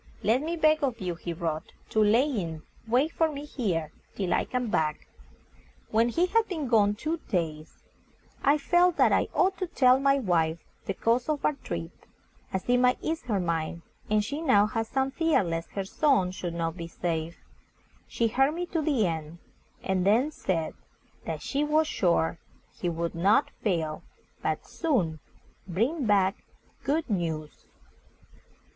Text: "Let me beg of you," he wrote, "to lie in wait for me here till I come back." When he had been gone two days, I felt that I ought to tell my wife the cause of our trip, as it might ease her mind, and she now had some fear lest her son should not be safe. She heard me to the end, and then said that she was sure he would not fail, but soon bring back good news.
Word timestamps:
"Let 0.23 0.41
me 0.41 0.55
beg 0.57 0.83
of 0.83 0.99
you," 0.99 1.13
he 1.13 1.31
wrote, 1.31 1.73
"to 1.91 2.03
lie 2.03 2.21
in 2.23 2.63
wait 2.87 3.11
for 3.11 3.31
me 3.31 3.45
here 3.45 3.91
till 4.15 4.33
I 4.33 4.45
come 4.45 4.71
back." 4.71 5.05
When 5.91 6.09
he 6.09 6.25
had 6.25 6.47
been 6.47 6.67
gone 6.67 6.95
two 6.95 7.17
days, 7.29 7.83
I 8.43 8.57
felt 8.57 8.97
that 8.97 9.11
I 9.11 9.27
ought 9.31 9.59
to 9.59 9.67
tell 9.67 9.99
my 9.99 10.17
wife 10.17 10.57
the 10.87 10.95
cause 10.95 11.29
of 11.29 11.45
our 11.45 11.53
trip, 11.53 11.91
as 12.51 12.67
it 12.67 12.79
might 12.79 12.97
ease 13.03 13.21
her 13.25 13.39
mind, 13.39 13.83
and 14.09 14.25
she 14.25 14.41
now 14.41 14.65
had 14.65 14.87
some 14.87 15.11
fear 15.11 15.43
lest 15.43 15.69
her 15.73 15.85
son 15.85 16.31
should 16.31 16.55
not 16.55 16.75
be 16.75 16.87
safe. 16.87 17.37
She 18.07 18.25
heard 18.27 18.55
me 18.55 18.65
to 18.73 18.81
the 18.81 19.05
end, 19.05 19.37
and 19.83 20.03
then 20.03 20.31
said 20.31 20.73
that 21.25 21.43
she 21.43 21.63
was 21.63 21.85
sure 21.87 22.39
he 22.75 22.89
would 22.89 23.13
not 23.13 23.51
fail, 23.61 24.01
but 24.41 24.65
soon 24.65 25.19
bring 25.67 26.07
back 26.07 26.43
good 26.83 27.07
news. 27.07 27.65